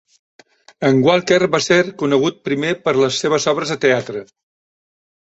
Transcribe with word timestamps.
En 0.87 0.95
Walker 1.07 1.37
va 1.55 1.59
ser 1.65 1.77
conegut 2.03 2.39
primer 2.49 2.71
per 2.87 2.95
les 3.01 3.21
seves 3.25 3.47
obres 3.53 3.75
de 3.75 3.79
teatre. 3.85 4.23